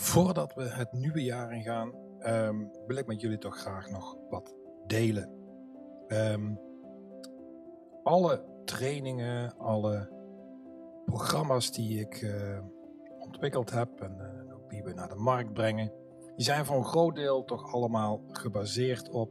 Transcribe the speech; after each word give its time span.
Voordat 0.00 0.54
we 0.54 0.62
het 0.62 0.92
nieuwe 0.92 1.22
jaar 1.22 1.52
ingaan, 1.52 1.92
ehm, 2.18 2.56
wil 2.86 2.96
ik 2.96 3.06
met 3.06 3.20
jullie 3.20 3.38
toch 3.38 3.56
graag 3.56 3.90
nog 3.90 4.16
wat 4.30 4.54
delen. 4.86 5.30
Ehm, 6.06 6.54
alle 8.02 8.44
trainingen, 8.64 9.56
alle 9.56 10.08
programma's 11.04 11.72
die 11.72 12.00
ik 12.00 12.14
eh, 12.14 12.58
ontwikkeld 13.18 13.70
heb 13.70 14.00
en 14.00 14.20
ook 14.54 14.70
die 14.70 14.82
we 14.82 14.92
naar 14.92 15.08
de 15.08 15.14
markt 15.14 15.52
brengen, 15.52 15.92
die 16.36 16.44
zijn 16.44 16.64
voor 16.64 16.76
een 16.76 16.84
groot 16.84 17.14
deel 17.14 17.44
toch 17.44 17.72
allemaal 17.72 18.22
gebaseerd 18.28 19.10
op 19.10 19.30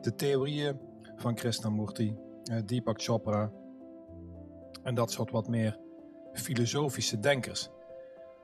de 0.00 0.14
theorieën 0.14 0.80
van 1.16 1.34
Krishnamurti, 1.34 2.18
uh, 2.50 2.60
Deepak 2.64 3.02
Chopra 3.02 3.52
en 4.82 4.94
dat 4.94 5.10
soort 5.10 5.30
wat 5.30 5.48
meer 5.48 5.78
filosofische 6.32 7.18
denkers. 7.18 7.70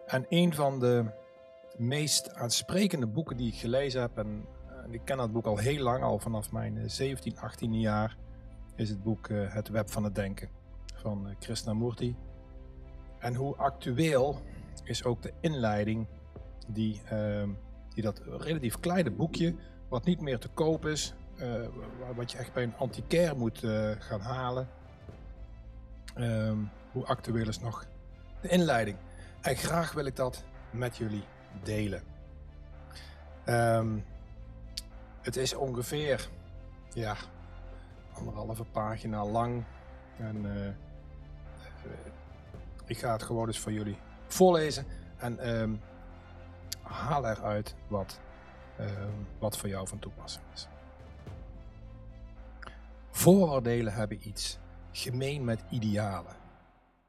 En 0.06 0.26
een 0.28 0.54
van 0.54 0.78
de 0.78 1.20
meest 1.76 2.34
aansprekende 2.34 3.06
boeken 3.06 3.36
die 3.36 3.52
ik 3.52 3.58
gelezen 3.58 4.00
heb, 4.00 4.18
en, 4.18 4.44
ik 4.90 5.00
ken 5.04 5.16
dat 5.16 5.32
boek 5.32 5.46
al 5.46 5.56
heel 5.56 5.82
lang, 5.82 6.02
al 6.02 6.18
vanaf 6.18 6.52
mijn 6.52 6.90
17, 6.90 7.38
18 7.38 7.80
jaar, 7.80 8.16
is 8.74 8.88
het 8.88 9.02
boek 9.02 9.28
Het 9.28 9.68
Web 9.68 9.90
van 9.90 10.04
het 10.04 10.14
Denken 10.14 10.48
van 10.94 11.36
Krishnamurti. 11.38 12.16
En 13.18 13.34
hoe 13.34 13.56
actueel 13.56 14.40
is 14.84 15.04
ook 15.04 15.22
de 15.22 15.32
inleiding 15.40 16.06
die, 16.68 17.00
uh, 17.12 17.48
die 17.94 18.02
dat 18.02 18.20
relatief 18.38 18.80
kleine 18.80 19.10
boekje, 19.10 19.54
wat 19.88 20.04
niet 20.04 20.20
meer 20.20 20.38
te 20.38 20.48
koop 20.48 20.86
is, 20.86 21.14
uh, 21.36 21.66
wat 22.16 22.32
je 22.32 22.38
echt 22.38 22.52
bij 22.52 22.62
een 22.62 22.76
antiquair 22.76 23.36
moet 23.36 23.62
uh, 23.62 23.90
gaan 23.98 24.20
halen. 24.20 24.68
Um, 26.18 26.70
hoe 26.92 27.04
actueel 27.04 27.48
is 27.48 27.60
nog 27.60 27.86
de 28.40 28.48
inleiding? 28.48 28.96
En 29.40 29.56
graag 29.56 29.92
wil 29.92 30.04
ik 30.04 30.16
dat 30.16 30.44
met 30.70 30.96
jullie 30.96 31.24
delen. 31.62 32.02
Um, 33.46 34.04
het 35.20 35.36
is 35.36 35.54
ongeveer 35.54 36.28
ja, 36.94 37.16
anderhalve 38.12 38.64
pagina 38.64 39.24
lang. 39.24 39.64
En 40.18 40.44
uh, 40.44 40.68
ik 42.86 42.98
ga 42.98 43.12
het 43.12 43.22
gewoon 43.22 43.46
eens 43.46 43.58
voor 43.58 43.72
jullie 43.72 43.96
voorlezen. 44.26 44.86
En 45.16 45.60
um, 45.60 45.80
haal 46.82 47.26
eruit 47.28 47.74
wat, 47.88 48.20
um, 48.80 49.26
wat 49.38 49.58
voor 49.58 49.68
jou 49.68 49.88
van 49.88 49.98
toepassing 49.98 50.44
is. 50.54 50.68
Vooroordelen 53.10 53.92
hebben 53.92 54.28
iets 54.28 54.58
gemeen 54.92 55.44
met 55.44 55.64
idealen, 55.70 56.36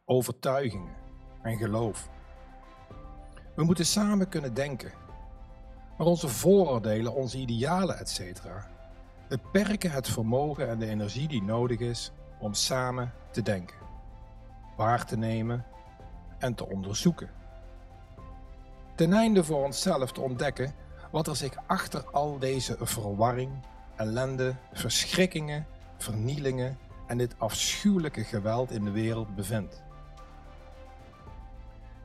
overtuigingen 0.05 0.95
en 1.41 1.57
geloof. 1.57 2.09
We 3.55 3.63
moeten 3.63 3.85
samen 3.85 4.29
kunnen 4.29 4.53
denken. 4.53 4.91
Maar 5.97 6.07
onze 6.07 6.27
vooroordelen, 6.27 7.13
onze 7.13 7.37
idealen, 7.37 7.99
etc. 7.99 8.21
beperken 9.27 9.91
het 9.91 10.07
vermogen 10.07 10.69
en 10.69 10.79
de 10.79 10.87
energie 10.87 11.27
die 11.27 11.43
nodig 11.43 11.79
is 11.79 12.11
om 12.39 12.53
samen 12.53 13.13
te 13.31 13.41
denken, 13.41 13.77
waar 14.77 15.05
te 15.05 15.17
nemen 15.17 15.65
en 16.37 16.55
te 16.55 16.69
onderzoeken. 16.69 17.29
Ten 18.95 19.13
einde 19.13 19.43
voor 19.43 19.63
onszelf 19.63 20.11
te 20.11 20.21
ontdekken 20.21 20.73
wat 21.11 21.27
er 21.27 21.35
zich 21.35 21.53
achter 21.67 22.03
al 22.11 22.39
deze 22.39 22.77
verwarring, 22.79 23.51
ellende, 23.95 24.55
verschrikkingen, 24.73 25.65
vernielingen 25.97 26.77
en 27.07 27.17
dit 27.17 27.35
afschuwelijke 27.37 28.23
geweld 28.23 28.71
in 28.71 28.83
de 28.83 28.91
wereld 28.91 29.35
bevindt. 29.35 29.83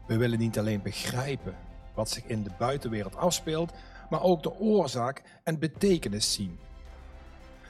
We 0.09 0.17
willen 0.17 0.39
niet 0.39 0.59
alleen 0.59 0.83
begrijpen 0.83 1.55
wat 1.95 2.11
zich 2.11 2.25
in 2.25 2.43
de 2.43 2.51
buitenwereld 2.59 3.17
afspeelt, 3.17 3.73
maar 4.11 4.23
ook 4.23 4.43
de 4.43 4.59
oorzaak 4.59 5.23
en 5.43 5.59
betekenis 5.59 6.33
zien. 6.33 6.59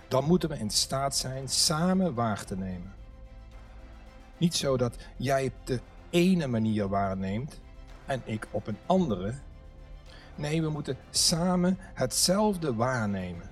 Dan 0.09 0.25
moeten 0.25 0.49
we 0.49 0.59
in 0.59 0.71
staat 0.71 1.17
zijn 1.17 1.49
samen 1.49 2.15
waar 2.15 2.45
te 2.45 2.57
nemen. 2.57 2.95
Niet 4.37 4.55
zo 4.55 4.77
dat 4.77 4.97
jij 5.17 5.47
op 5.47 5.67
de 5.67 5.81
ene 6.11 6.47
manier 6.47 6.89
waarneemt 6.89 7.61
en 8.07 8.23
ik 8.25 8.49
op 8.51 8.67
een 8.67 8.79
andere. 8.87 9.35
Nee, 10.35 10.63
we 10.63 10.69
moeten 10.69 10.97
samen 11.11 11.79
hetzelfde 11.81 12.75
waarnemen. 12.75 13.51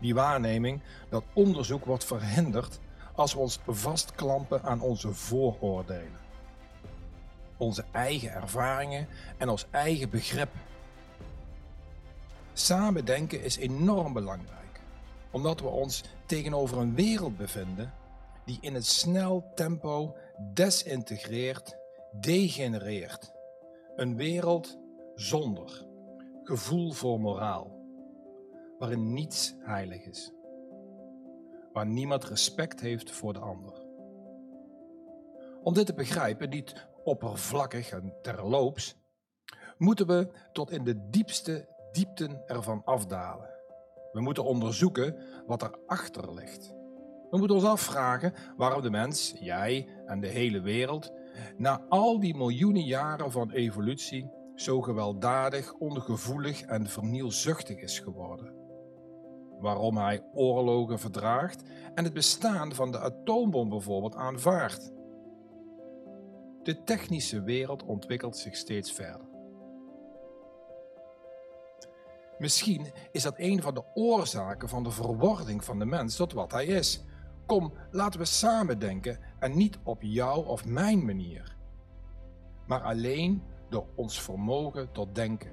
Die 0.00 0.14
waarneming, 0.14 0.80
dat 1.08 1.24
onderzoek 1.32 1.84
wordt 1.84 2.04
verhinderd 2.04 2.80
als 3.14 3.32
we 3.32 3.38
ons 3.38 3.60
vastklampen 3.66 4.62
aan 4.62 4.80
onze 4.80 5.12
vooroordelen 5.12 6.25
onze 7.56 7.84
eigen 7.92 8.32
ervaringen 8.32 9.08
en 9.36 9.48
ons 9.48 9.66
eigen 9.70 10.10
begrip. 10.10 10.50
Samen 12.52 13.04
denken 13.04 13.42
is 13.42 13.56
enorm 13.56 14.12
belangrijk, 14.12 14.80
omdat 15.30 15.60
we 15.60 15.66
ons 15.66 16.04
tegenover 16.26 16.78
een 16.78 16.94
wereld 16.94 17.36
bevinden 17.36 17.92
die 18.44 18.58
in 18.60 18.74
het 18.74 18.86
snel 18.86 19.50
tempo 19.54 20.16
desintegreert, 20.54 21.76
degenereert. 22.20 23.32
Een 23.96 24.16
wereld 24.16 24.78
zonder 25.14 25.86
gevoel 26.42 26.92
voor 26.92 27.20
moraal, 27.20 27.70
waarin 28.78 29.12
niets 29.12 29.54
heilig 29.58 30.04
is, 30.04 30.32
waar 31.72 31.86
niemand 31.86 32.24
respect 32.24 32.80
heeft 32.80 33.10
voor 33.10 33.32
de 33.32 33.38
ander. 33.38 33.84
Om 35.62 35.74
dit 35.74 35.86
te 35.86 35.94
begrijpen, 35.94 36.48
niet 36.48 36.86
oppervlakkig 37.06 37.90
en 37.90 38.14
terloops, 38.22 38.96
moeten 39.78 40.06
we 40.06 40.30
tot 40.52 40.70
in 40.70 40.84
de 40.84 41.08
diepste 41.10 41.68
diepten 41.92 42.42
ervan 42.46 42.84
afdalen. 42.84 43.50
We 44.12 44.20
moeten 44.20 44.44
onderzoeken 44.44 45.16
wat 45.46 45.62
erachter 45.62 46.34
ligt. 46.34 46.74
We 47.30 47.38
moeten 47.38 47.56
ons 47.56 47.66
afvragen 47.66 48.32
waarom 48.56 48.82
de 48.82 48.90
mens, 48.90 49.34
jij 49.40 49.88
en 50.06 50.20
de 50.20 50.28
hele 50.28 50.60
wereld, 50.60 51.12
na 51.56 51.84
al 51.88 52.20
die 52.20 52.36
miljoenen 52.36 52.84
jaren 52.84 53.30
van 53.30 53.50
evolutie 53.50 54.30
zo 54.54 54.80
gewelddadig, 54.80 55.72
ongevoelig 55.72 56.62
en 56.62 56.86
vernielzuchtig 56.86 57.76
is 57.76 57.98
geworden. 57.98 58.54
Waarom 59.60 59.96
hij 59.96 60.22
oorlogen 60.34 60.98
verdraagt 60.98 61.62
en 61.94 62.04
het 62.04 62.12
bestaan 62.12 62.74
van 62.74 62.90
de 62.90 62.98
atoombom 62.98 63.68
bijvoorbeeld 63.68 64.14
aanvaardt. 64.14 64.92
De 66.66 66.84
technische 66.84 67.42
wereld 67.42 67.82
ontwikkelt 67.82 68.36
zich 68.36 68.56
steeds 68.56 68.92
verder. 68.92 69.26
Misschien 72.38 72.92
is 73.12 73.22
dat 73.22 73.34
een 73.36 73.62
van 73.62 73.74
de 73.74 73.84
oorzaken 73.94 74.68
van 74.68 74.82
de 74.82 74.90
verwording 74.90 75.64
van 75.64 75.78
de 75.78 75.84
mens 75.84 76.16
tot 76.16 76.32
wat 76.32 76.52
hij 76.52 76.66
is. 76.66 77.04
Kom, 77.46 77.72
laten 77.90 78.20
we 78.20 78.26
samen 78.26 78.78
denken 78.78 79.18
en 79.38 79.56
niet 79.56 79.78
op 79.82 80.02
jouw 80.02 80.42
of 80.42 80.64
mijn 80.64 81.04
manier, 81.04 81.56
maar 82.66 82.82
alleen 82.82 83.42
door 83.68 83.86
ons 83.94 84.20
vermogen 84.22 84.92
tot 84.92 85.14
denken. 85.14 85.50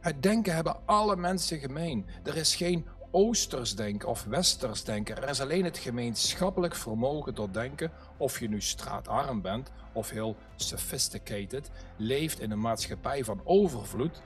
Het 0.00 0.22
denken 0.22 0.54
hebben 0.54 0.86
alle 0.86 1.16
mensen 1.16 1.58
gemeen. 1.58 2.06
Er 2.24 2.36
is 2.36 2.56
geen 2.56 2.86
oosters 3.16 3.74
denken 3.74 4.08
of 4.08 4.24
westers 4.24 4.84
denken. 4.84 5.16
Er 5.16 5.28
is 5.28 5.40
alleen 5.40 5.64
het 5.64 5.78
gemeenschappelijk 5.78 6.74
vermogen 6.74 7.34
tot 7.34 7.54
denken, 7.54 7.92
of 8.16 8.40
je 8.40 8.48
nu 8.48 8.60
straatarm 8.60 9.42
bent 9.42 9.70
of 9.92 10.10
heel 10.10 10.36
sophisticated, 10.56 11.70
leeft 11.96 12.40
in 12.40 12.50
een 12.50 12.60
maatschappij 12.60 13.24
van 13.24 13.40
overvloed. 13.44 14.22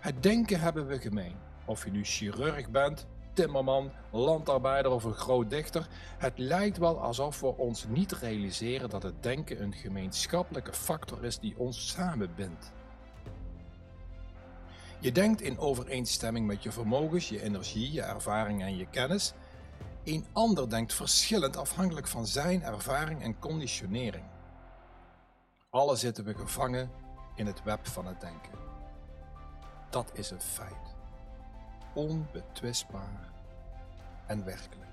Het 0.00 0.22
denken 0.22 0.60
hebben 0.60 0.86
we 0.86 0.98
gemeen. 0.98 1.36
Of 1.64 1.84
je 1.84 1.90
nu 1.90 2.04
chirurg 2.04 2.70
bent, 2.70 3.06
timmerman, 3.32 3.90
landarbeider 4.10 4.92
of 4.92 5.04
een 5.04 5.14
groot 5.14 5.50
dichter. 5.50 5.86
Het 6.18 6.38
lijkt 6.38 6.78
wel 6.78 7.00
alsof 7.00 7.40
we 7.40 7.56
ons 7.56 7.86
niet 7.88 8.12
realiseren 8.12 8.90
dat 8.90 9.02
het 9.02 9.22
denken 9.22 9.62
een 9.62 9.74
gemeenschappelijke 9.74 10.72
factor 10.72 11.24
is 11.24 11.38
die 11.38 11.54
ons 11.58 11.88
samenbindt. 11.88 12.72
Je 15.06 15.12
denkt 15.12 15.40
in 15.40 15.58
overeenstemming 15.58 16.46
met 16.46 16.62
je 16.62 16.72
vermogens, 16.72 17.28
je 17.28 17.42
energie, 17.42 17.92
je 17.92 18.02
ervaring 18.02 18.62
en 18.62 18.76
je 18.76 18.86
kennis. 18.86 19.32
Een 20.04 20.26
ander 20.32 20.70
denkt 20.70 20.94
verschillend 20.94 21.56
afhankelijk 21.56 22.06
van 22.06 22.26
zijn 22.26 22.62
ervaring 22.62 23.22
en 23.22 23.38
conditionering. 23.38 24.24
Alle 25.70 25.96
zitten 25.96 26.24
we 26.24 26.34
gevangen 26.34 26.90
in 27.34 27.46
het 27.46 27.62
web 27.62 27.86
van 27.86 28.06
het 28.06 28.20
denken. 28.20 28.58
Dat 29.90 30.10
is 30.12 30.30
een 30.30 30.40
feit. 30.40 30.94
Onbetwistbaar 31.94 33.32
en 34.26 34.44
werkelijk. 34.44 34.85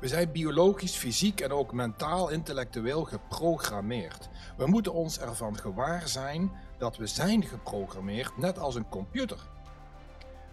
We 0.00 0.08
zijn 0.08 0.32
biologisch, 0.32 0.96
fysiek 0.96 1.40
en 1.40 1.52
ook 1.52 1.72
mentaal, 1.72 2.28
intellectueel 2.28 3.04
geprogrammeerd. 3.04 4.28
We 4.56 4.66
moeten 4.66 4.92
ons 4.92 5.18
ervan 5.18 5.58
gewaar 5.58 6.08
zijn 6.08 6.52
dat 6.78 6.96
we 6.96 7.06
zijn 7.06 7.44
geprogrammeerd, 7.44 8.36
net 8.36 8.58
als 8.58 8.74
een 8.74 8.88
computer. 8.88 9.38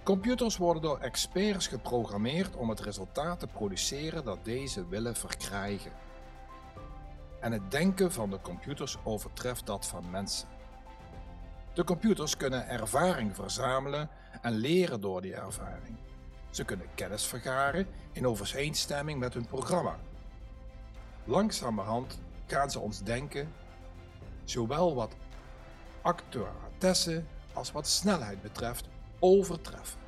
Computers 0.04 0.58
worden 0.58 0.82
door 0.82 1.00
experts 1.00 1.68
geprogrammeerd 1.68 2.56
om 2.56 2.70
het 2.70 2.80
resultaat 2.80 3.40
te 3.40 3.48
produceren 3.48 4.26
dat 4.26 4.46
deze 4.46 4.88
willen 4.88 5.16
verkrijgen. 5.16 5.92
en 7.40 7.52
het 7.52 7.72
denken 7.72 8.12
van 8.12 8.30
de 8.30 8.42
computers 8.42 8.98
overtreft 9.04 9.66
dat 9.66 9.88
van 9.88 10.10
mensen. 10.10 10.48
De 11.74 11.84
computers 11.84 12.38
kunnen 12.38 12.68
ervaring 12.68 13.36
verzamelen 13.36 14.10
en 14.42 14.52
leren 14.52 15.02
door 15.02 15.22
die 15.22 15.36
ervaring. 15.36 15.98
Ze 16.52 16.64
kunnen 16.66 16.88
kennis 16.96 17.26
vergaren 17.26 17.88
in 18.12 18.28
overeenstemming 18.28 19.20
met 19.20 19.34
hun 19.34 19.46
programma. 19.46 20.00
Langzamerhand 21.24 22.20
gaan 22.46 22.72
ze 22.72 22.80
ons 22.80 23.04
denken, 23.04 23.54
zowel 24.44 24.96
wat 24.96 25.16
accuratesse 26.02 27.24
als 27.54 27.72
wat 27.72 27.88
snelheid 27.88 28.42
betreft, 28.42 28.88
overtreffen. 29.20 30.00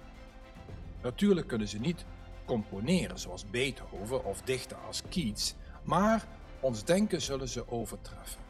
Natuurlijk 1.02 1.48
kunnen 1.48 1.68
ze 1.68 1.80
niet 1.80 2.06
componeren 2.46 3.20
zoals 3.20 3.50
Beethoven 3.50 4.26
of 4.26 4.42
dichten 4.42 4.78
als 4.88 5.02
Keats, 5.10 5.56
maar 5.84 6.26
ons 6.60 6.84
denken 6.84 7.22
zullen 7.22 7.50
ze 7.50 7.72
overtreffen. 7.72 8.42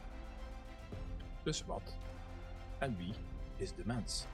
Dus 1.42 1.64
wat 1.64 1.94
en 2.78 2.96
wie 2.96 3.14
is 3.56 3.74
de 3.74 3.82
mens? 3.84 4.26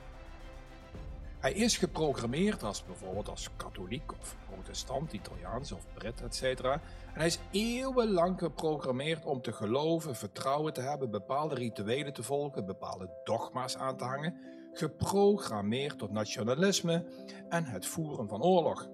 Hij 1.41 1.53
is 1.53 1.77
geprogrammeerd 1.77 2.63
als 2.63 2.85
bijvoorbeeld 2.85 3.29
als 3.29 3.51
katholiek 3.57 4.13
of 4.21 4.37
protestant, 4.51 5.13
Italiaans 5.13 5.73
of 5.73 5.87
Brit, 5.95 6.23
etc. 6.23 6.43
En 6.65 6.81
hij 7.13 7.27
is 7.27 7.39
eeuwenlang 7.51 8.39
geprogrammeerd 8.39 9.25
om 9.25 9.41
te 9.43 9.53
geloven, 9.53 10.15
vertrouwen 10.15 10.73
te 10.73 10.81
hebben, 10.81 11.11
bepaalde 11.11 11.55
rituelen 11.55 12.13
te 12.13 12.23
volgen, 12.23 12.67
bepaalde 12.67 13.11
dogma's 13.25 13.77
aan 13.77 13.97
te 13.97 14.05
hangen, 14.05 14.37
geprogrammeerd 14.73 15.99
tot 15.99 16.11
nationalisme 16.11 17.05
en 17.49 17.65
het 17.65 17.87
voeren 17.87 18.29
van 18.29 18.43
oorlog. 18.43 18.89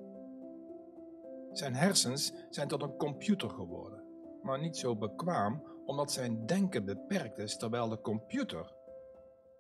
Zijn 1.53 1.75
hersens 1.75 2.33
zijn 2.51 2.69
tot 2.69 2.83
een 2.83 2.97
computer 2.97 3.51
geworden, 3.51 4.03
maar 4.43 4.61
niet 4.61 4.77
zo 4.77 4.97
bekwaam 4.97 5.63
omdat 5.87 6.13
zijn 6.13 6.47
denken 6.47 6.85
beperkt 6.85 7.39
is, 7.39 7.57
terwijl 7.57 7.89
de 7.89 8.01
computer, 8.01 8.76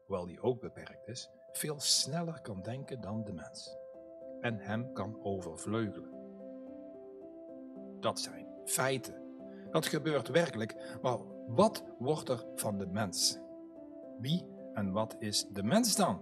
hoewel 0.07 0.27
die 0.27 0.41
ook 0.41 0.61
beperkt 0.61 1.09
is, 1.09 1.31
veel 1.53 1.81
sneller 1.81 2.41
kan 2.41 2.63
denken 2.63 3.01
dan 3.01 3.25
de 3.25 3.33
mens 3.33 3.77
en 4.41 4.59
hem 4.59 4.93
kan 4.93 5.19
overvleugelen. 5.23 6.11
Dat 8.01 8.21
zijn 8.21 8.47
feiten. 8.65 9.25
Dat 9.71 9.87
gebeurt 9.87 10.29
werkelijk, 10.29 10.99
maar 11.03 11.19
wat 11.47 11.85
wordt 11.99 12.29
er 12.29 12.45
van 12.55 12.79
de 12.79 12.87
mens? 12.87 13.39
Wie 14.19 14.47
en 14.73 14.93
wat 14.93 15.17
is 15.19 15.47
de 15.53 15.63
mens 15.63 15.97
dan? 15.97 16.21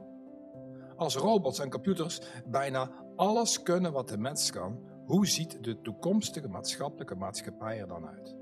Als 0.96 1.16
robots 1.16 1.58
en 1.58 1.70
computers 1.70 2.20
bijna 2.46 2.90
alles 3.16 3.62
kunnen 3.62 3.92
wat 3.92 4.08
de 4.08 4.18
mens 4.18 4.50
kan, 4.50 4.92
hoe 5.06 5.26
ziet 5.26 5.64
de 5.64 5.80
toekomstige 5.80 6.48
maatschappelijke 6.48 7.14
maatschappij 7.14 7.80
er 7.80 7.88
dan 7.88 8.06
uit? 8.06 8.36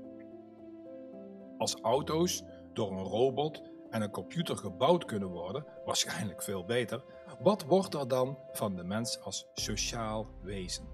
Als 1.57 1.75
auto's 1.81 2.43
door 2.73 2.91
een 2.91 3.03
robot 3.03 3.72
en 3.93 4.01
een 4.01 4.11
computer 4.11 4.57
gebouwd 4.57 5.05
kunnen 5.05 5.29
worden, 5.29 5.65
waarschijnlijk 5.85 6.41
veel 6.41 6.65
beter, 6.65 7.03
wat 7.39 7.63
wordt 7.63 7.93
er 7.93 8.07
dan 8.07 8.37
van 8.51 8.75
de 8.75 8.83
mens 8.83 9.19
als 9.21 9.47
sociaal 9.53 10.27
wezen? 10.41 10.85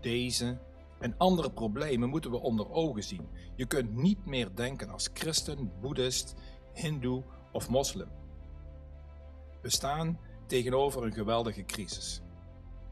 Deze 0.00 0.58
en 0.98 1.14
andere 1.18 1.50
problemen 1.50 2.08
moeten 2.08 2.30
we 2.30 2.40
onder 2.40 2.70
ogen 2.70 3.02
zien. 3.02 3.28
Je 3.56 3.66
kunt 3.66 3.94
niet 3.94 4.26
meer 4.26 4.54
denken 4.54 4.90
als 4.90 5.10
christen, 5.14 5.72
boeddhist, 5.80 6.34
hindoe 6.72 7.22
of 7.52 7.68
moslim. 7.68 8.08
We 9.62 9.70
staan 9.70 10.18
tegenover 10.46 11.04
een 11.04 11.12
geweldige 11.12 11.64
crisis. 11.64 12.20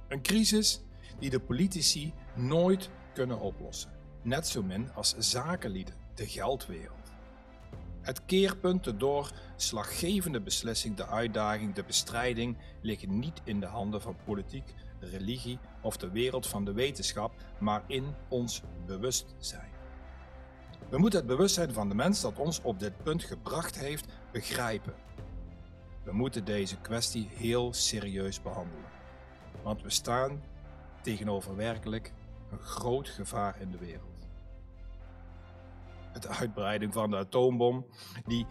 Een 0.08 0.22
crisis 0.22 0.82
die 1.18 1.30
de 1.30 1.40
politici 1.40 2.14
nooit 2.34 2.90
kunnen 3.14 3.40
oplossen, 3.40 3.90
net 4.22 4.46
zo 4.46 4.62
min 4.62 4.92
als 4.92 5.16
zakenlieden, 5.18 5.94
de 6.14 6.26
geldwereld. 6.26 6.97
Het 8.08 8.24
keerpunt, 8.26 8.84
de 8.84 8.96
doorslaggevende 8.96 10.40
beslissing, 10.40 10.96
de 10.96 11.06
uitdaging, 11.06 11.74
de 11.74 11.84
bestrijding 11.84 12.56
liggen 12.80 13.18
niet 13.18 13.40
in 13.44 13.60
de 13.60 13.66
handen 13.66 14.00
van 14.00 14.16
politiek, 14.24 14.74
religie 15.00 15.58
of 15.82 15.96
de 15.96 16.10
wereld 16.10 16.46
van 16.46 16.64
de 16.64 16.72
wetenschap, 16.72 17.34
maar 17.58 17.82
in 17.86 18.14
ons 18.28 18.62
bewustzijn. 18.86 19.70
We 20.90 20.98
moeten 20.98 21.18
het 21.18 21.28
bewustzijn 21.28 21.72
van 21.72 21.88
de 21.88 21.94
mens 21.94 22.20
dat 22.20 22.38
ons 22.38 22.60
op 22.62 22.78
dit 22.78 23.02
punt 23.02 23.24
gebracht 23.24 23.78
heeft 23.78 24.06
begrijpen. 24.32 24.94
We 26.04 26.12
moeten 26.12 26.44
deze 26.44 26.80
kwestie 26.80 27.28
heel 27.34 27.72
serieus 27.72 28.42
behandelen, 28.42 28.90
want 29.62 29.82
we 29.82 29.90
staan 29.90 30.42
tegenover 31.02 31.56
werkelijk 31.56 32.12
een 32.50 32.60
groot 32.60 33.08
gevaar 33.08 33.60
in 33.60 33.70
de 33.70 33.78
wereld 33.78 34.17
de 36.22 36.28
uitbreiding 36.28 36.92
van 36.92 37.10
de 37.10 37.16
atoombom, 37.16 37.86
die 38.26 38.46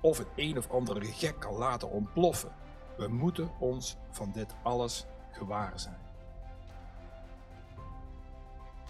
of 0.00 0.18
het 0.18 0.28
een 0.36 0.58
of 0.58 0.70
andere 0.70 1.04
gek 1.04 1.40
kan 1.40 1.54
laten 1.54 1.90
ontploffen. 1.90 2.52
We 2.96 3.08
moeten 3.08 3.50
ons 3.58 3.96
van 4.10 4.32
dit 4.32 4.54
alles 4.62 5.06
gewaar 5.30 5.80
zijn. 5.80 5.98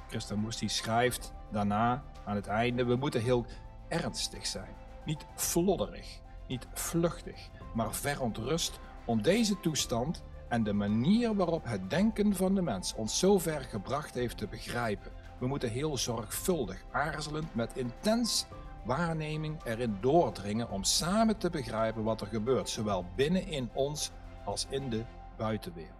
Christa 0.08 0.36
schrijft 0.50 1.32
daarna 1.50 2.04
aan 2.24 2.36
het 2.36 2.46
einde: 2.46 2.84
We 2.84 2.96
moeten 2.96 3.22
heel 3.22 3.46
ernstig 3.88 4.46
zijn. 4.46 4.74
Niet 5.04 5.26
flodderig, 5.34 6.20
niet 6.48 6.66
vluchtig, 6.72 7.48
maar 7.74 7.94
verontrust 7.94 8.80
om 9.04 9.22
deze 9.22 9.60
toestand 9.60 10.22
en 10.48 10.62
de 10.62 10.72
manier 10.72 11.34
waarop 11.34 11.64
het 11.64 11.90
denken 11.90 12.34
van 12.34 12.54
de 12.54 12.62
mens 12.62 12.94
ons 12.94 13.18
zo 13.18 13.38
ver 13.38 13.60
gebracht 13.60 14.14
heeft 14.14 14.38
te 14.38 14.46
begrijpen. 14.46 15.12
We 15.38 15.46
moeten 15.46 15.70
heel 15.70 15.96
zorgvuldig, 15.98 16.84
aarzelend, 16.90 17.54
met 17.54 17.70
intens 17.74 18.46
waarneming 18.84 19.64
erin 19.64 19.98
doordringen 20.00 20.70
om 20.70 20.84
samen 20.84 21.38
te 21.38 21.50
begrijpen 21.50 22.02
wat 22.02 22.20
er 22.20 22.26
gebeurt, 22.26 22.68
zowel 22.68 23.04
binnen 23.16 23.46
in 23.46 23.70
ons 23.72 24.10
als 24.44 24.66
in 24.68 24.90
de 24.90 25.04
buitenwereld. 25.36 25.94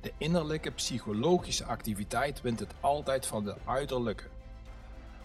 De 0.00 0.12
innerlijke 0.18 0.70
psychologische 0.70 1.64
activiteit 1.64 2.40
wint 2.40 2.60
het 2.60 2.74
altijd 2.80 3.26
van 3.26 3.44
de 3.44 3.54
uiterlijke. 3.64 4.24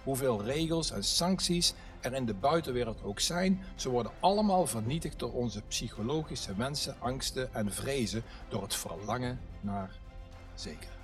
Hoeveel 0.04 0.44
regels 0.44 0.92
en 0.92 1.04
sancties 1.04 1.74
er 2.02 2.14
in 2.14 2.26
de 2.26 2.34
buitenwereld 2.34 3.04
ook 3.04 3.20
zijn, 3.20 3.64
ze 3.76 3.90
worden 3.90 4.12
allemaal 4.20 4.68
vernietigd 4.68 5.20
door 5.20 5.34
onze 5.34 5.62
psychologische 5.62 6.56
wensen, 6.56 6.96
angsten 7.00 7.54
en 7.54 7.72
vrezen 7.72 8.24
door 8.50 8.62
het 8.62 8.76
verlangen 8.76 9.40
naar 9.62 9.92
zekerheid. 10.56 10.97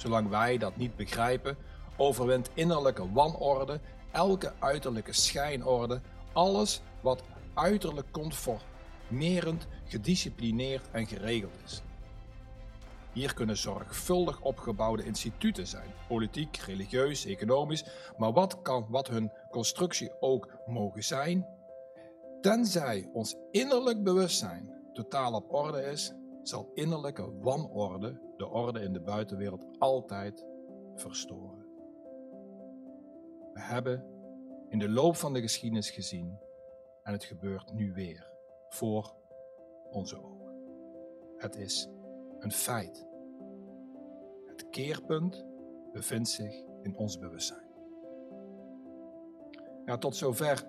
Zolang 0.00 0.28
wij 0.28 0.58
dat 0.58 0.76
niet 0.76 0.96
begrijpen, 0.96 1.56
overwint 1.96 2.50
innerlijke 2.54 3.12
wanorde, 3.12 3.80
elke 4.10 4.52
uiterlijke 4.58 5.12
schijnorde, 5.12 6.00
alles 6.32 6.82
wat 7.00 7.22
uiterlijk 7.54 8.06
conformerend, 8.10 9.66
gedisciplineerd 9.84 10.90
en 10.90 11.06
geregeld 11.06 11.54
is. 11.64 11.82
Hier 13.12 13.34
kunnen 13.34 13.56
zorgvuldig 13.56 14.40
opgebouwde 14.40 15.04
instituten 15.04 15.66
zijn, 15.66 15.94
politiek, 16.08 16.56
religieus, 16.56 17.24
economisch, 17.24 17.84
maar 18.18 18.32
wat 18.32 18.62
kan 18.62 18.86
wat 18.88 19.08
hun 19.08 19.32
constructie 19.50 20.10
ook 20.20 20.48
mogen 20.66 21.04
zijn, 21.04 21.46
tenzij 22.40 23.08
ons 23.12 23.36
innerlijk 23.50 24.02
bewustzijn 24.02 24.74
totaal 24.92 25.32
op 25.32 25.54
orde 25.54 25.82
is, 25.82 26.12
zal 26.42 26.70
innerlijke 26.74 27.38
wanorde 27.38 28.20
de 28.36 28.48
orde 28.48 28.80
in 28.80 28.92
de 28.92 29.00
buitenwereld 29.00 29.66
altijd 29.78 30.46
verstoren. 30.94 31.66
We 33.52 33.60
hebben 33.60 34.04
in 34.68 34.78
de 34.78 34.88
loop 34.88 35.16
van 35.16 35.32
de 35.32 35.40
geschiedenis 35.40 35.90
gezien 35.90 36.38
en 37.02 37.12
het 37.12 37.24
gebeurt 37.24 37.72
nu 37.72 37.92
weer 37.92 38.30
voor 38.68 39.14
onze 39.90 40.22
ogen. 40.22 40.54
Het 41.36 41.56
is 41.56 41.88
een 42.38 42.52
feit. 42.52 43.06
Het 44.46 44.68
keerpunt 44.70 45.46
bevindt 45.92 46.28
zich 46.28 46.64
in 46.82 46.96
ons 46.96 47.18
bewustzijn. 47.18 47.68
Tot 49.98 50.16
zover 50.16 50.64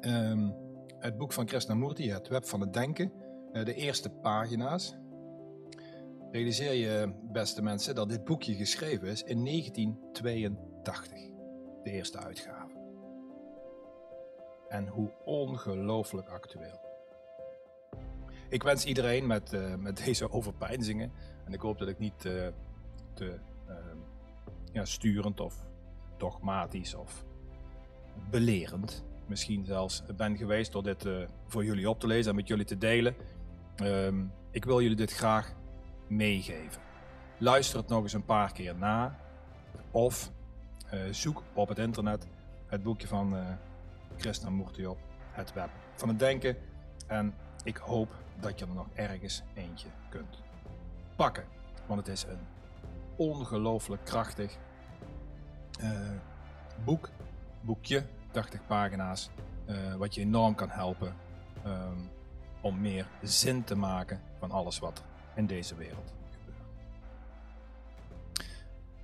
um, 0.00 0.54
het 0.98 1.16
boek 1.16 1.32
van 1.32 1.46
Krishnamurti, 1.46 2.12
Het 2.12 2.28
Web 2.28 2.44
van 2.44 2.60
het 2.60 2.72
Denken. 2.72 3.12
Uh, 3.52 3.64
de 3.64 3.74
eerste 3.74 4.10
pagina's. 4.10 4.94
Realiseer 6.30 6.72
je, 6.72 7.12
beste 7.22 7.62
mensen, 7.62 7.94
dat 7.94 8.08
dit 8.08 8.24
boekje 8.24 8.54
geschreven 8.54 9.08
is 9.08 9.22
in 9.22 9.44
1982, 9.44 11.12
de 11.82 11.90
eerste 11.90 12.18
uitgave. 12.18 12.76
En 14.68 14.86
hoe 14.86 15.10
ongelooflijk 15.24 16.28
actueel. 16.28 16.80
Ik 18.48 18.62
wens 18.62 18.84
iedereen 18.84 19.26
met, 19.26 19.52
uh, 19.52 19.74
met 19.74 20.04
deze 20.04 20.30
overpeinzingen, 20.30 21.12
en 21.44 21.52
ik 21.52 21.60
hoop 21.60 21.78
dat 21.78 21.88
ik 21.88 21.98
niet 21.98 22.24
uh, 22.24 22.46
te 23.14 23.38
uh, 23.68 23.74
ja, 24.72 24.84
sturend 24.84 25.40
of 25.40 25.66
dogmatisch 26.16 26.94
of 26.94 27.24
belerend 28.30 29.04
misschien 29.26 29.64
zelfs 29.64 30.02
ben 30.16 30.36
geweest 30.36 30.72
door 30.72 30.82
dit 30.82 31.06
voor 31.46 31.64
jullie 31.64 31.90
op 31.90 32.00
te 32.00 32.06
lezen 32.06 32.30
en 32.30 32.36
met 32.36 32.48
jullie 32.48 32.64
te 32.64 32.78
delen. 32.78 33.14
Um, 33.82 34.32
ik 34.50 34.64
wil 34.64 34.80
jullie 34.80 34.96
dit 34.96 35.12
graag 35.12 35.52
meegeven. 36.06 36.82
Luister 37.38 37.78
het 37.78 37.88
nog 37.88 38.02
eens 38.02 38.12
een 38.12 38.24
paar 38.24 38.52
keer 38.52 38.74
na 38.76 39.16
Of 39.90 40.30
eh, 40.90 41.00
zoek 41.10 41.42
op 41.52 41.68
het 41.68 41.78
internet 41.78 42.26
het 42.66 42.82
boekje 42.82 43.06
van 43.06 43.34
uh, 43.34 43.46
Krishnamurti 44.16 44.86
op. 44.86 44.98
Het 45.30 45.52
web 45.52 45.70
van 45.94 46.08
het 46.08 46.18
denken. 46.18 46.56
En 47.06 47.34
ik 47.64 47.76
hoop 47.76 48.14
dat 48.40 48.58
je 48.58 48.66
er 48.66 48.74
nog 48.74 48.88
ergens 48.94 49.42
eentje 49.54 49.88
kunt 50.08 50.42
pakken. 51.16 51.44
Want 51.86 52.00
het 52.00 52.08
is 52.08 52.22
een 52.22 52.46
ongelooflijk 53.16 54.04
krachtig 54.04 54.56
uh, 55.80 55.90
boek. 56.84 57.10
Boekje, 57.60 58.04
80 58.30 58.66
pagina's. 58.66 59.30
Wat 59.98 60.14
je 60.14 60.20
enorm 60.20 60.54
kan 60.54 60.70
helpen 60.70 61.14
um, 61.66 62.10
om 62.60 62.80
meer 62.80 63.06
zin 63.22 63.64
te 63.64 63.74
maken 63.74 64.20
van 64.38 64.50
alles 64.50 64.78
wat 64.78 65.02
in 65.34 65.46
deze 65.46 65.74
wereld 65.74 66.12
gebeurt. 66.30 66.62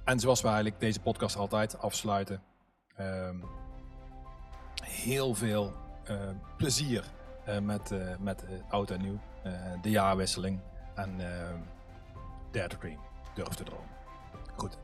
En 0.05 0.21
zoals 0.21 0.41
we 0.41 0.47
eigenlijk 0.47 0.81
deze 0.81 1.01
podcast 1.01 1.37
altijd 1.37 1.79
afsluiten. 1.79 2.43
Um, 3.01 3.45
heel 4.83 5.35
veel 5.35 5.73
uh, 6.11 6.17
plezier 6.57 7.05
uh, 7.49 7.59
met, 7.59 7.91
uh, 7.91 8.17
met 8.19 8.45
oud 8.69 8.91
en 8.91 9.01
nieuw. 9.01 9.21
de 9.83 9.91
jaarwisseling 9.91 10.61
en 10.95 11.17
derde 12.51 12.77
dream. 12.77 13.01
Durf 13.35 13.55
te 13.55 13.65
dromen. 13.65 13.89
Goed. 14.57 14.79